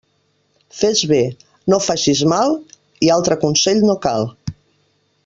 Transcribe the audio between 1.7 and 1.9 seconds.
no